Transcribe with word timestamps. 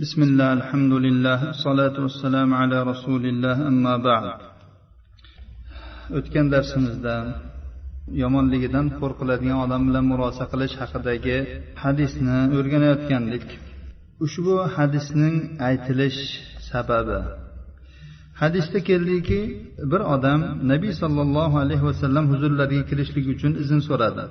بسم 0.00 0.21
الله 0.23 0.49
الحمد 0.59 0.93
لله 1.05 1.39
الصلاة 1.49 1.95
والسلام 2.03 2.49
على 2.61 2.77
رسول 2.91 3.23
الله 3.31 3.57
أما 3.67 3.95
بعد 4.07 4.39
o'tgan 6.17 6.47
darsimizda 6.53 7.15
yomonligidan 8.21 8.85
qo'rqiladigan 8.99 9.57
odam 9.65 9.81
bilan 9.87 10.05
murosa 10.11 10.43
qilish 10.51 10.75
haqidagi 10.81 11.37
hadisni 11.83 12.37
o'rganayotgandik 12.57 13.45
ushbu 14.25 14.55
hadisning 14.75 15.35
aytilish 15.69 16.19
sababi 16.71 17.19
hadisda 18.41 18.79
keldiki 18.89 19.39
bir 19.91 20.01
odam 20.15 20.39
nabiy 20.71 20.93
sollallohu 21.01 21.55
alayhi 21.63 21.85
vasallam 21.89 22.25
huzurlariga 22.31 22.83
kirishlik 22.91 23.25
uchun 23.33 23.51
izn 23.63 23.79
so'radi 23.89 24.23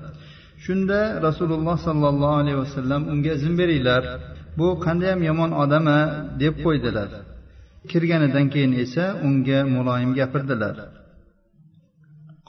shunda 0.64 1.00
rasululloh 1.26 1.76
sollallohu 1.86 2.36
alayhi 2.42 2.58
vasallam 2.64 3.00
unga 3.12 3.30
izn 3.38 3.52
beringlar 3.60 4.02
Bu 4.58 4.66
qandayyam 4.84 5.20
yomon 5.28 5.50
odam 5.62 5.84
a 5.96 5.98
deb 6.42 6.54
qo'ydilar. 6.64 7.10
Kirganidan 7.90 8.46
keyin 8.52 8.72
esa 8.84 9.04
unga 9.26 9.58
muloyim 9.74 10.10
gapirdilar. 10.18 10.76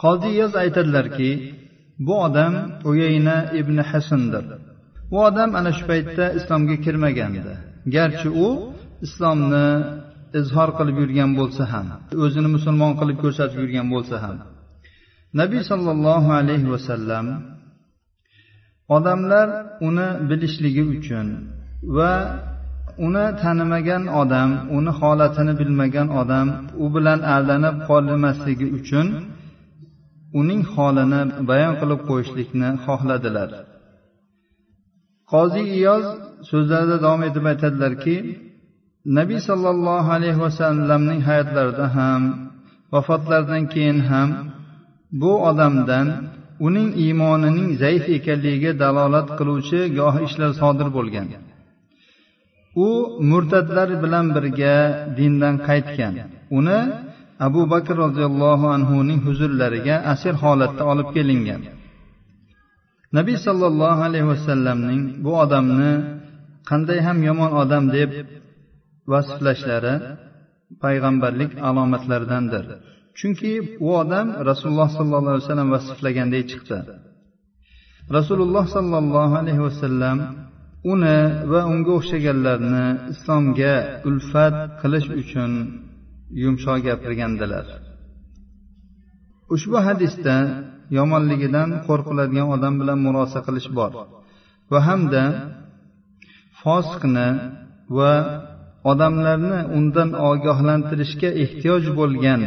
Qodiyoz 0.02 0.54
aytadilarki 0.64 1.32
bu 2.06 2.14
odam 2.26 2.54
uyayna 2.90 3.38
ibn 3.60 3.78
hasandir. 3.90 4.46
U 5.16 5.18
odam 5.28 5.50
ana 5.60 5.72
shu 5.78 5.84
paytda 5.92 6.26
islomga 6.38 6.76
kirmagandi. 6.86 7.54
Garchi 7.96 8.30
u 8.46 8.48
islomni 9.06 9.68
izhor 10.40 10.70
qilib 10.78 10.98
yurgan 11.02 11.32
bo'lsa 11.40 11.64
ham 11.74 11.88
o'zini 12.26 12.50
musulmon 12.56 12.94
qilib 13.00 13.18
ko'rsatib 13.24 13.58
yurgan 13.64 13.88
bo'lsa 13.94 14.16
ham. 14.24 14.38
Nabiy 15.40 15.62
sollallohu 15.72 16.30
alayhi 16.40 16.68
vasallam 16.74 17.26
odamlar 18.96 19.48
uni 19.88 20.08
bilishligi 20.30 20.84
uchun 20.96 21.28
va 21.96 22.14
uni 23.06 23.26
tanimagan 23.42 24.04
odam 24.22 24.50
uni 24.78 24.92
holatini 25.00 25.54
bilmagan 25.60 26.08
odam 26.22 26.48
u 26.84 26.86
bilan 26.96 27.20
aldanib 27.36 27.76
qolmasligi 27.90 28.68
uchun 28.80 29.08
uning 30.40 30.62
holini 30.74 31.22
bayon 31.50 31.74
qilib 31.82 32.02
qo'yishlikni 32.10 32.70
xohladilar. 32.86 33.50
Qozi 35.32 35.64
iyoz 35.78 36.06
so'zlarida 36.50 36.98
davom 37.06 37.22
etib 37.30 37.46
aytadilarki 37.52 38.16
nabiy 39.18 39.40
sollallohu 39.50 40.10
alayhi 40.18 40.40
vasallamning 40.46 41.20
hayotlarida 41.30 41.86
ham 41.98 42.22
vafotlaridan 42.94 43.64
keyin 43.74 44.00
ham 44.10 44.30
bu 45.22 45.32
odamdan 45.50 46.08
uning 46.68 46.90
iymonining 47.06 47.70
zaif 47.84 48.04
ekanligiga 48.18 48.72
dalolat 48.84 49.28
qiluvchi 49.38 49.80
goh 50.00 50.16
ishlar 50.28 50.52
sodir 50.62 50.90
bo'lgan. 50.98 51.28
U 52.76 52.88
murtadlar 53.32 53.90
bilan 54.04 54.26
birga 54.36 54.76
dindan 55.18 55.56
qaytgan. 55.68 56.14
Uni 56.58 56.80
abu 57.48 57.62
bakr 57.74 57.96
roziyallohu 58.06 58.66
anhuning 58.76 59.20
huzurlariga 59.28 59.96
asir 60.14 60.34
holatda 60.44 60.84
olib 60.92 61.10
kelingan. 61.16 61.62
Nabiy 63.18 63.38
sollallohu 63.48 64.02
alayhi 64.08 64.28
vasallamning 64.34 65.02
bu 65.24 65.32
odamni 65.44 65.94
qanday 66.70 67.00
ham 67.08 67.18
yomon 67.28 67.52
odam 67.62 67.84
deb 67.98 68.12
vasflashlari 69.12 69.96
payg'ambarlik 70.84 71.52
alomatlaridandir. 71.70 72.66
Chunki 73.20 73.52
u 73.86 73.90
odam 74.02 74.28
rasululloh 74.50 74.90
sollallohu 74.98 75.34
alayhi 75.34 75.46
vasallam 75.48 75.70
vasflagandek 75.76 76.44
chiqdi. 76.52 76.78
Rasululloh 78.18 78.66
sollallohu 78.76 79.34
alayhi 79.42 79.62
vasallam 79.68 80.18
uni 80.90 81.18
va 81.52 81.62
unga 81.72 81.92
o'xshaganlarni 82.00 82.86
islomga 83.14 83.76
ulfat 84.10 84.56
qilish 84.82 85.08
uchun 85.22 85.52
yumshoq 86.44 86.80
gapirgandilar. 86.88 87.66
Ushbu 89.56 89.78
hadisda 89.88 90.36
yomonligidan 90.98 91.70
qo'rqiladigan 91.88 92.48
odam 92.56 92.74
bilan 92.82 93.00
murosa 93.06 93.40
qilish 93.48 93.70
bor 93.78 93.92
va 94.72 94.80
hamda 94.88 95.24
fosiqni 96.62 97.30
va 97.98 98.14
odamlarni 98.92 99.60
undan 99.78 100.10
ogohlantirishga 100.30 101.30
ehtiyoj 101.44 101.84
bo'lgan 102.00 102.42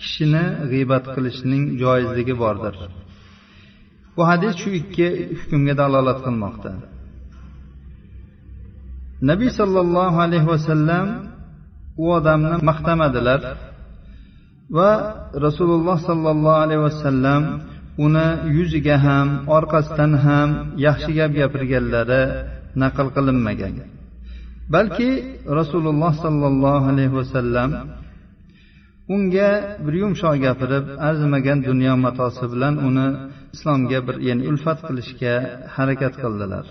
kishini 0.00 0.44
g'iybat 0.70 1.04
qilishning 1.14 1.62
joizligi 1.82 2.34
bordir. 2.42 2.74
Bu 4.16 4.22
hadis 4.30 4.54
shu 4.62 4.68
ikki 4.80 5.08
hukmga 5.38 5.74
dalolat 5.80 6.18
qilmoqda. 6.26 6.72
Nabiy 9.28 9.50
sollallohu 9.60 10.16
alayhi 10.26 10.46
vasallam 10.54 11.06
u 12.02 12.04
odamni 12.18 12.56
maqtamadilar 12.70 13.40
va 14.76 14.90
rasululloh 15.46 15.96
sollallohu 16.08 16.62
alayhi 16.64 16.82
vasallam 16.88 17.42
uni 18.06 18.28
yuziga 18.56 18.96
ham 19.06 19.28
orqasidan 19.56 20.12
ham 20.26 20.48
yaxshi 20.86 21.10
gap 21.18 21.30
gapirganlari 21.40 22.22
naql 22.82 23.06
qilinmagan. 23.16 23.74
Balki 24.74 25.10
rasululloh 25.58 26.12
sollallohu 26.24 26.84
alayhi 26.92 27.14
vasallam 27.20 27.70
unga 29.14 29.50
bir 29.84 29.94
yumshoq 30.02 30.36
gapirib 30.46 30.84
arzimagan 31.08 31.58
dunyo 31.68 31.94
matosi 32.04 32.44
bilan 32.52 32.74
uni 32.88 33.06
islomga 33.54 33.98
bir 34.06 34.16
ya'ni 34.28 34.42
ulfat 34.50 34.78
qilishga 34.86 35.34
harakat 35.76 36.14
qildilar. 36.22 36.66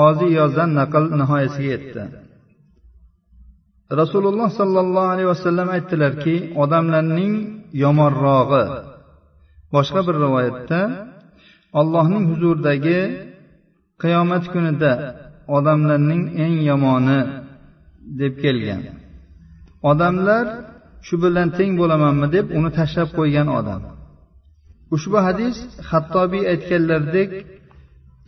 Qozi 0.00 0.28
yozdan 0.38 0.70
naql 0.80 1.04
nihoyasiga 1.20 1.70
yetdi. 1.74 2.02
Rasululloh 4.00 4.48
sollallohu 4.60 5.08
alayhi 5.14 5.30
vasallam 5.34 5.68
aytdilarki 5.76 6.34
odamlarning 6.62 7.32
yomonrog'i. 7.82 8.64
Boshqa 9.74 10.00
bir 10.06 10.16
rivoyatda 10.24 10.80
allohning 11.80 12.24
huzuridagi 12.30 13.00
qiyomat 14.02 14.44
kunida 14.52 14.92
odamlarning 15.56 16.22
eng 16.44 16.54
yomoni 16.70 17.20
deb 18.20 18.34
kelgan. 18.42 18.82
Odamlar 19.90 20.46
shu 21.06 21.14
bilan 21.24 21.48
teng 21.58 21.72
bo'lamanmi? 21.80 22.26
deb 22.36 22.46
uni 22.58 22.70
tashlab 22.78 23.08
qo'ygan 23.18 23.48
odam. 23.58 23.82
Ushbu 24.94 25.18
hadis 25.26 25.56
hattobiy 25.90 26.44
aytganlaridek 26.52 27.30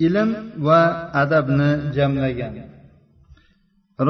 ilm 0.06 0.30
va 0.66 0.80
adabni 1.22 1.70
jamlagan. 1.96 2.54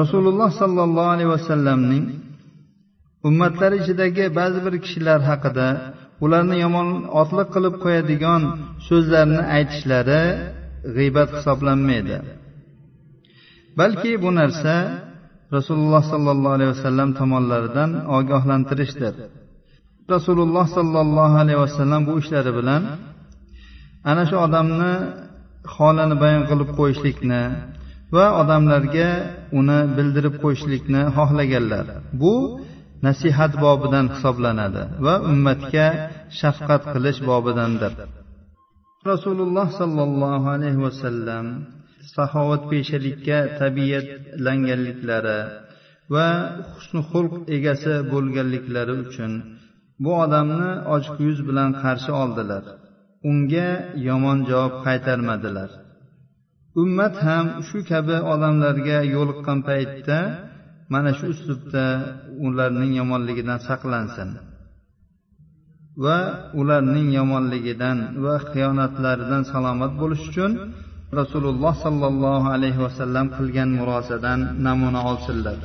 Rasululloh 0.01 0.49
sollallohu 0.61 1.09
alayhi 1.15 1.31
vasallamning 1.35 2.05
ummatlari 3.27 3.75
ichidagi 3.81 4.25
ba'zi 4.39 4.59
bir 4.65 4.75
kishilar 4.83 5.19
haqida 5.29 5.67
ularni 6.23 6.55
yomon 6.63 6.87
otliq 7.21 7.47
qilib 7.55 7.75
qo'yadigan 7.83 8.41
so'zlarni 8.87 9.41
aytishlari 9.57 10.21
g'iybat 10.95 11.29
hisoblanmaydi. 11.37 12.17
Balki 13.79 14.11
bu 14.23 14.29
narsa 14.39 14.75
rasululloh 15.55 16.03
sollallohu 16.13 16.55
alayhi 16.57 16.71
vasallam 16.75 17.09
tomonlaridan 17.19 17.89
ogohlantirishdir. 18.17 19.13
Rasululloh 20.13 20.65
sollallohu 20.77 21.35
alayhi 21.43 21.59
vasallam 21.65 22.01
bu 22.07 22.13
ishlari 22.21 22.51
bilan 22.59 22.81
ana 24.11 24.23
shu 24.29 24.35
odamni 24.45 24.93
holini 25.75 26.15
bayon 26.23 26.43
qilib 26.49 26.69
qo'yishlikni 26.79 27.43
va 28.15 28.25
odamlarga 28.41 29.09
uni 29.59 29.79
bildirib 29.97 30.35
qo'yishlikni 30.43 31.01
xohlaganlar. 31.17 31.85
Bu 32.21 32.33
nasihat 33.07 33.53
bobidan 33.65 34.05
hisoblanadi 34.13 34.83
va 35.05 35.15
ummatga 35.31 35.87
shafqat 36.39 36.83
qilish 36.93 37.19
bobidandir. 37.29 37.91
Rasululloh 39.11 39.67
sollallohu 39.79 40.47
alayhi 40.55 40.79
vasallam 40.87 41.45
saxovatpeshalikka 42.15 43.37
tabiatlanganliklari 43.61 45.39
va 46.13 46.27
husni 46.73 47.01
xulq 47.11 47.33
egasi 47.57 47.93
bo'lganliklari 48.13 48.93
uchun 49.05 49.31
bu 50.03 50.11
odamni 50.23 50.71
ochiq 50.95 51.17
yuz 51.27 51.39
bilan 51.49 51.69
qarshi 51.83 52.11
oldilar. 52.23 52.63
Unga 53.29 53.69
yomon 54.07 54.39
javob 54.49 54.73
qaytarmadilar. 54.85 55.69
Ummat 56.81 57.15
ham 57.25 57.45
shu 57.67 57.77
kabi 57.91 58.17
odamlarga 58.33 58.97
yo'liqqan 59.15 59.59
paytda 59.69 60.19
mana 60.93 61.11
shu 61.17 61.25
uslubda 61.33 61.85
ularning 62.47 62.91
yomonligidan 62.99 63.59
saqlansin. 63.67 64.29
Va 66.03 66.19
ularning 66.61 67.09
yomonligidan 67.19 67.97
va 68.23 68.35
xiyonatlaridan 68.51 69.43
salomat 69.53 69.91
bo'lish 70.01 70.23
uchun 70.29 70.51
rasululloh 71.19 71.73
sollallohu 71.85 72.47
alayhi 72.55 72.79
vasallam 72.85 73.25
qilgan 73.37 73.69
murosadan 73.79 74.39
namuna 74.65 75.01
olsinlar. 75.11 75.57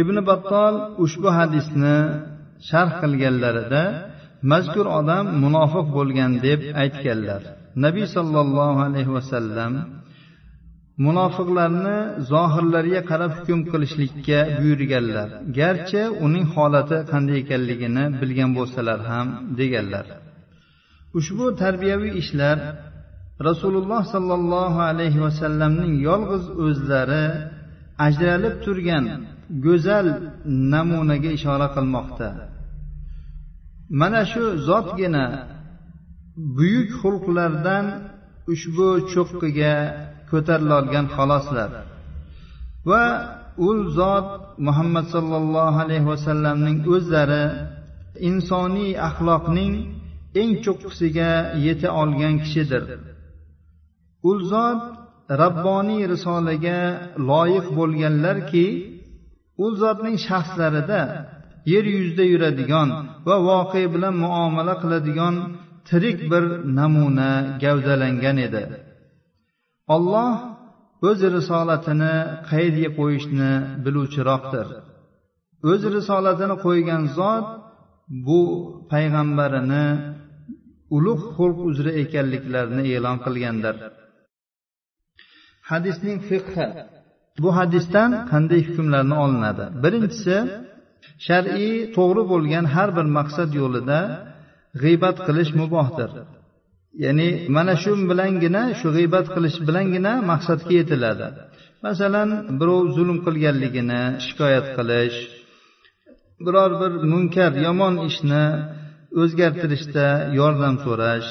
Ibn 0.00 0.16
battol 0.28 0.74
ushbu 1.04 1.28
hadisni 1.38 1.96
sharh 2.68 2.92
qilganlarida 3.02 3.84
mazkur 4.52 4.86
odam 4.98 5.24
munofiq 5.44 5.86
bo'lgan 5.96 6.32
deb 6.46 6.60
aytganlar. 6.82 7.42
Nabiy 7.84 8.06
sollallohu 8.16 8.80
alayhi 8.88 9.12
vasallam 9.16 9.72
munofiqlarni 11.06 11.98
zohirlariga 12.32 13.02
qarab 13.10 13.32
hukm 13.38 13.60
qilishlikka 13.72 14.38
buyurganlar. 14.58 15.28
Garchi 15.58 16.02
uning 16.26 16.46
holati 16.54 16.98
qanday 17.12 17.36
ekanligini 17.42 18.04
bilgan 18.20 18.50
bo'lsalar 18.58 18.98
ham 19.10 19.26
deganlar. 19.60 20.06
Ushbu 21.18 21.44
tarbiyaviy 21.62 22.12
ishlar 22.22 22.56
rasululloh 23.48 24.02
sollallohu 24.14 24.80
alayhi 24.90 25.22
vasallamning 25.26 25.92
yolg'iz 26.08 26.44
o'zlari 26.66 27.24
ajralib 28.06 28.54
turgan 28.64 29.04
go'zal 29.66 30.06
namunaga 30.72 31.30
ishora 31.38 31.68
qilmoqda. 31.76 32.28
Mana 33.98 34.22
shu 34.32 34.44
zotgina 34.68 35.24
buyuk 36.56 36.90
xulqlardan 37.00 37.86
ushbu 38.52 38.88
cho'qqiga 39.12 39.74
ko'tarilolgan 40.30 41.06
xoloslar 41.16 41.70
va 42.90 43.04
u 43.66 43.68
zot 43.98 44.28
muhammad 44.66 45.06
sollallohu 45.14 45.78
alayhi 45.84 46.06
vasallamning 46.12 46.78
o'zlari 46.94 47.44
insoniy 48.28 48.92
axloqning 49.08 49.74
eng 50.40 50.52
cho'qqisiga 50.64 51.30
yeta 51.66 51.88
olgan 52.02 52.34
kishidir. 52.44 52.84
U 54.28 54.32
zot 54.50 54.82
rabboniy 55.42 56.02
risolaga 56.12 56.80
loyiq 57.30 57.66
bo'lganlarki 57.78 58.66
u 59.64 59.66
zotning 59.80 60.16
shaxslarida 60.26 61.02
yer 61.72 61.84
yuzida 61.96 62.24
yuradigan 62.32 62.88
va 63.26 63.36
voqea 63.48 63.88
bilan 63.94 64.14
muomala 64.24 64.74
qiladigan 64.82 65.34
tirik 65.88 66.18
bir 66.32 66.44
namuna 66.78 67.30
gavdalangan 67.64 68.36
edi. 68.46 68.62
Olloh 69.94 70.32
o'z 71.08 71.20
risolatini 71.36 72.14
qayerga 72.50 72.88
qo'yishni 72.98 73.52
biluvchiroqdir. 73.84 74.66
O'z 75.70 75.82
risolatini 75.96 76.56
qo'ygan 76.66 77.02
zot 77.18 77.46
bu 78.26 78.40
payg'ambarini 78.92 79.86
ulug' 80.96 81.24
xulq 81.36 81.58
uzra 81.70 81.92
ekanliklarini 82.02 82.82
e'lon 82.96 83.16
qilgandir. 83.24 83.76
Hadisning 85.70 86.18
fiqhi. 86.30 86.66
Bu 87.42 87.50
hadisdan 87.58 88.10
qanday 88.32 88.60
hukmlarni 88.68 89.16
olinadi? 89.24 89.64
Birinchisi 89.82 90.36
shar'iy 91.26 91.74
to'g'ri 91.96 92.22
bo'lgan 92.32 92.64
har 92.74 92.88
bir 92.96 93.06
maqsad 93.18 93.50
yo'lida 93.60 94.00
g'iybat 94.82 95.16
qilish 95.26 95.52
mubohdir. 95.60 96.10
Ya'ni 97.04 97.28
mana 97.56 97.74
shu 97.82 97.92
bilangina 98.10 98.62
shu 98.80 98.88
g'iybat 98.96 99.26
qilish 99.34 99.56
bilangina 99.68 100.12
maqsadga 100.30 100.72
yetiladi. 100.80 101.28
Masalan 101.86 102.30
birov 102.60 102.82
zulm 102.96 103.18
qilganligini 103.26 104.02
shikoyat 104.26 104.66
qilish 104.76 105.18
biror 106.44 106.72
bir 106.80 106.92
munkar 107.12 107.52
yomon 107.66 107.94
ishni 108.10 108.44
o'zgartirishda 109.22 110.06
yordam 110.38 110.74
so'rash 110.84 111.28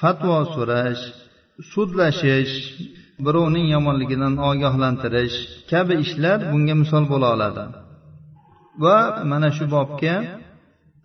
fatvo 0.00 0.38
so'rash 0.54 1.02
sudlashish 1.72 2.54
birovning 3.24 3.66
yomonligidan 3.74 4.34
ogohlantirish 4.50 5.36
kabi 5.70 5.94
ishlar 6.04 6.38
bunga 6.52 6.74
misol 6.82 7.04
bo'la 7.12 7.28
oladi. 7.36 7.64
Va 8.84 9.24
mana 9.30 9.48
shu 9.56 9.64
bobga 9.74 10.14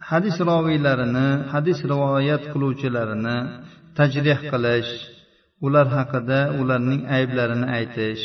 hadis 0.10 0.36
roviylarini 0.52 1.28
hadis 1.54 1.80
rivoyat 1.92 2.44
qiluvchilarini 2.52 3.38
tajrih 3.98 4.40
qilish 4.52 4.92
ular 5.66 5.88
haqida 5.98 6.40
ularning 6.62 7.02
ayblarini 7.18 7.68
aytish 7.78 8.24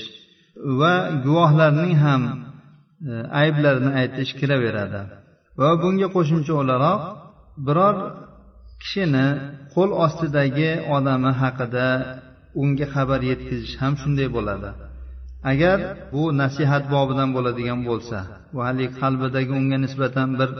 va 0.80 0.94
guvohlarning 1.24 1.92
ham 2.04 2.22
e, 3.10 3.12
ayblarini 3.42 3.90
aytish 4.00 4.30
kiraveradi. 4.40 5.02
Va 5.60 5.70
bunga 5.82 6.08
qo'shimcha 6.16 6.52
o'laroq 6.60 7.02
biror 7.66 7.96
kishini 8.82 9.26
qo'l 9.74 9.90
ostidagi 10.04 10.70
odami 10.96 11.30
haqida 11.42 11.88
unga 12.62 12.86
xabar 12.94 13.20
yetkazish 13.30 13.74
ham 13.82 13.92
shunday 14.02 14.28
bo'ladi. 14.36 14.70
Agar 15.50 15.78
bu 16.12 16.22
nasihat 16.42 16.84
bobidan 16.94 17.28
bo'ladigan 17.36 17.80
bo'lsa 17.88 18.18
va 18.56 18.62
haligi 18.68 18.92
qalbidagi 19.02 19.52
unga 19.60 19.78
nisbatan 19.84 20.28
bir 20.40 20.50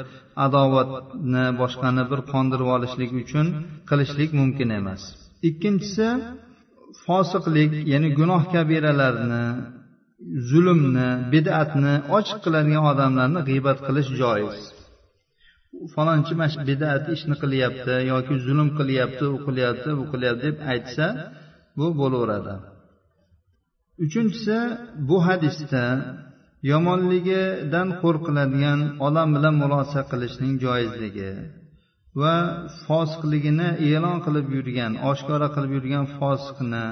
adovatni 0.47 1.45
boshqani 1.61 2.05
bir 2.11 2.21
qondirib 2.33 2.69
olishlik 2.77 3.11
uchun 3.23 3.47
qilishlik 3.91 4.31
mumkin 4.41 4.69
emas. 4.81 5.03
Ikkinchisi 5.49 6.07
fosiqlik 7.07 7.73
ya'ni 7.93 8.09
gunoh 8.19 8.43
kabiralarni 8.55 9.45
zulmni 10.51 11.09
bid'atni 11.33 11.95
ochiq 12.19 12.39
qiladigan 12.45 12.85
odamlarni 12.93 13.41
g'iybat 13.49 13.79
qilish 13.87 14.11
joiz. 14.23 14.57
Falonchi 15.95 16.35
mana 16.39 16.51
shu 16.53 16.61
bid'at 16.71 17.05
ishni 17.15 17.35
qilyapti 17.43 17.95
yoki 18.13 18.35
zulm 18.47 18.69
qilyapti 18.79 19.25
u 19.35 19.37
qilyapti 19.47 19.91
bu 19.99 20.05
qilyapti 20.13 20.45
deb 20.49 20.57
aytsa 20.73 21.07
bu 21.79 21.87
bo'laveradi. 22.01 22.55
Uchinchisi 24.05 24.59
bu 25.09 25.17
hadisda 25.27 25.85
yomonligidan 26.71 27.89
qo'rqiladigan 28.03 28.81
odam 29.07 29.29
bilan 29.37 29.55
murosa 29.63 30.01
qilishning 30.11 30.55
joizligi 30.65 31.33
va 32.21 32.37
fosiqligini 32.87 33.69
e'lon 33.91 34.19
qilib 34.27 34.47
yurgan 34.57 34.93
oshkora 35.11 35.49
qilib 35.55 35.73
yurgan 35.77 36.05
fosiqni 36.19 36.87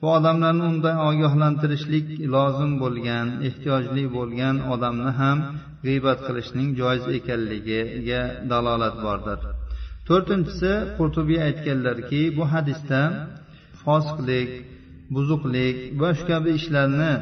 bu 0.00 0.06
odamlarni 0.18 0.64
undan 0.72 0.96
ogohlantirishlik 1.08 2.06
lozim 2.34 2.72
bo'lgan 2.82 3.26
ehtiyojli 3.48 4.04
bo'lgan 4.16 4.56
odamni 4.74 5.12
ham 5.20 5.38
g'iybat 5.84 6.18
qilishning 6.26 6.68
joiz 6.80 7.04
ekanligiga 7.18 8.22
dalolat 8.50 8.96
bordir. 9.06 9.40
To'rtinchisi 10.08 10.72
qurtubiy 10.98 11.40
aytganlarki 11.48 12.22
bu 12.36 12.44
hadisda 12.52 13.00
fosiqlik 13.82 14.50
buzuqlik 15.14 15.76
va 16.00 16.10
shu 16.16 16.24
kabi 16.30 16.50
ishlarni 16.60 17.12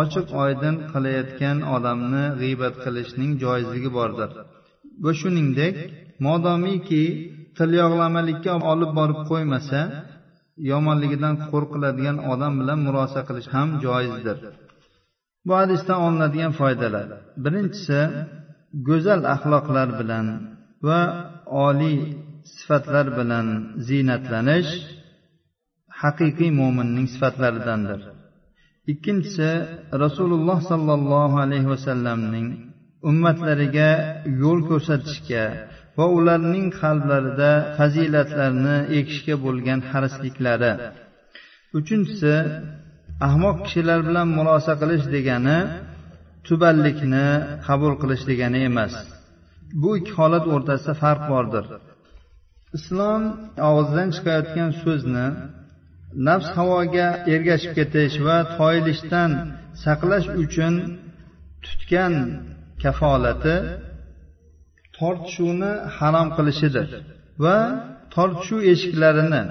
ochiq 0.00 0.26
oydin 0.44 0.74
qilayotgan 0.92 1.58
odamni 1.76 2.24
g'iybat 2.40 2.74
qilishning 2.84 3.30
joizligi 3.42 3.90
bordir. 3.98 4.30
Va 5.04 5.12
shuningdek 5.20 5.74
modomiki 6.26 7.04
tilyog'lamalikka 7.58 8.52
olib 8.72 8.90
borib 8.98 9.20
qo'ymasa 9.30 9.80
yomonligidan 10.70 11.34
qo'rqiladigan 11.50 12.16
odam 12.32 12.52
bilan 12.60 12.78
murosa 12.86 13.20
qilish 13.28 13.48
ham 13.54 13.68
joizdir. 13.84 14.36
Bu 15.46 15.52
hadisdan 15.60 15.98
olinadigan 16.06 16.52
foydalar. 16.60 17.06
Birinchisi 17.44 18.00
go'zal 18.88 19.22
axloqlar 19.34 19.88
bilan 20.00 20.26
va 20.86 21.00
oliy 21.66 21.98
sifatlar 22.56 23.06
bilan 23.18 23.46
ziynatlanish. 23.88 24.70
Haqiqiy 26.02 26.50
mo'minning 26.60 27.06
sifatlaridandir. 27.14 28.00
Ikkinchisi 28.92 29.50
rasululloh 30.04 30.58
sollallohu 30.70 31.36
alayhi 31.44 31.68
vasallamning 31.74 32.48
ummatlariga 33.10 33.90
yo'l 34.42 34.60
ko'rsatishga 34.70 35.44
va 35.98 36.06
ularning 36.18 36.66
qalblarida 36.80 37.52
fazilatlarni 37.78 38.76
ekishga 38.98 39.34
bo'lgan 39.44 39.80
harisliklari. 39.90 40.72
Uchinchisi 41.78 42.34
ahmoq 43.28 43.56
kishilar 43.64 44.00
bilan 44.08 44.28
murosa 44.36 44.72
qilish 44.80 45.06
degani 45.14 45.58
tubanlikni 46.46 47.28
qabul 47.66 47.94
qilish 48.02 48.24
degani 48.30 48.60
emas. 48.70 48.94
Bu 49.82 49.90
ikki 49.98 50.12
holat 50.18 50.44
o'rtasida 50.54 50.94
farq 51.02 51.22
bordir. 51.32 51.64
Islom 52.78 53.22
og'zidan 53.70 54.08
chiqayotgan 54.16 54.70
so'zni 54.82 55.26
nafs 56.28 56.48
havoga 56.56 57.08
ergashib 57.34 57.72
ketish 57.78 58.16
va 58.26 58.36
toyilishdan 58.58 59.30
saqlash 59.84 60.28
uchun 60.42 60.74
tutgan 61.64 62.14
kafolati 62.82 63.56
tortishuvni 64.98 65.72
harom 65.96 66.28
qilishidir 66.36 66.86
va 67.44 67.56
tortishuv 68.14 68.60
eshiklarini 68.72 69.42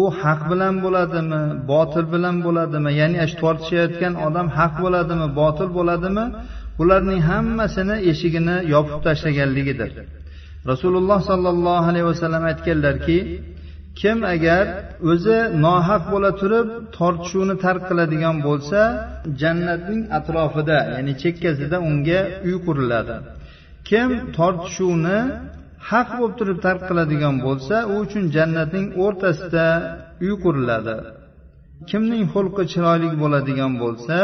u 0.00 0.02
haq 0.20 0.40
bilan 0.50 0.74
bo'ladimi 0.84 1.42
botil 1.72 2.04
bilan 2.14 2.36
bo'ladimi 2.46 2.90
ya'ni 3.00 3.16
shu 3.30 3.36
tortishayotgan 3.44 4.14
odam 4.26 4.46
haq 4.58 4.74
bo'ladimi 4.84 5.26
botil 5.40 5.68
bo'ladimi 5.78 6.24
bularning 6.78 7.20
hammasini 7.30 7.96
eshigini 8.10 8.56
yopib 8.74 8.98
tashlaganligidir. 9.06 9.90
Rasululloh 10.70 11.18
sollallohu 11.30 11.84
alayhi 11.90 12.06
vasallam 12.12 12.42
aytganlarki 12.50 13.18
kim 14.00 14.18
agar 14.34 14.64
o'zi 15.10 15.38
nohaq 15.64 16.02
bo'la 16.12 16.30
turib 16.40 16.68
tortishuvni 16.98 17.56
tark 17.64 17.82
qiladigan 17.90 18.36
bo'lsa 18.46 18.80
jannatning 19.42 20.02
atrofida 20.18 20.78
ya'ni 20.94 21.12
chekkasida 21.22 21.76
unga 21.88 22.20
uy 22.48 22.56
quriladi. 22.66 23.16
Kim 23.88 24.08
tortishuvni 24.38 25.18
haq 25.90 26.08
bo'lib 26.18 26.34
turib 26.40 26.58
tark 26.66 26.82
qiladigan 26.88 27.36
bo'lsa 27.46 27.76
u 27.92 27.94
uchun 28.04 28.24
jannatning 28.36 28.86
o'rtasida 29.04 29.66
uy 30.24 30.34
quriladi. 30.44 30.96
Kimning 31.90 32.24
xulqi 32.32 32.62
chiroyli 32.72 33.08
bo'ladigan 33.22 33.72
bo'lsa 33.82 34.18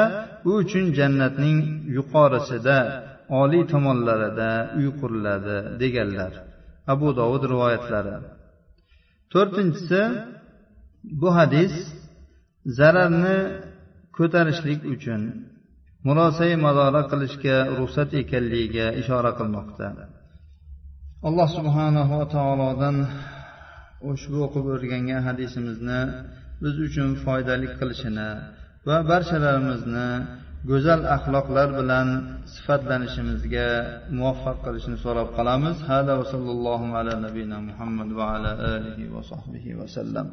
u 0.49 0.51
uchun 0.63 0.85
jannatning 0.99 1.59
yuqorisida 1.97 2.79
oliy 3.43 3.65
tomonlarida 3.73 4.51
uy 4.79 4.89
quriladi 5.01 5.57
deganlar. 5.83 6.33
Abu 6.93 7.09
dovud 7.19 7.43
rivoyatlari. 7.53 8.17
To'rtinchisi 9.33 10.03
bu 11.21 11.29
hadis 11.39 11.75
zararni 12.79 13.39
ko'tarishlik 14.17 14.81
uchun 14.95 15.23
murosai 16.07 16.53
madora 16.67 17.03
qilishga 17.11 17.57
ruxsat 17.79 18.11
ekanligiga 18.23 18.87
ishora 19.01 19.31
qilmoqda. 19.39 19.87
Alloh 21.29 21.49
subhanahu 21.59 22.13
va 22.21 22.27
taolodan 22.37 22.97
ushbu 24.13 24.39
o'qib 24.47 24.67
o'rgangan 24.75 25.21
hadisimizni 25.29 26.01
biz 26.63 26.75
uchun 26.87 27.09
foydali 27.25 27.69
qilishini 27.79 28.31
va 28.89 28.97
barchalarimizni 29.11 30.09
go'zal 30.69 31.01
axloqlar 31.17 31.69
bilan 31.81 32.09
sifatlanishimizga 32.55 33.69
muvaffaq 34.19 34.57
qilishini 34.67 34.99
so'rab 35.05 35.29
qolamiz. 35.39 35.77
Hada 35.91 36.13
va 36.21 36.25
sallallohu 36.33 36.87
ala 36.99 37.13
nabiyina 37.27 37.59
muhammad 37.69 38.09
va 38.19 38.25
ala 38.37 38.51
alihi 38.75 39.05
va 39.15 39.23
sahbihi 39.33 39.71
vasallam 39.81 40.27